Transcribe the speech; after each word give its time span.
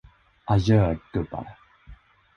Adjö, 0.45 0.83
gubbar! 1.13 1.47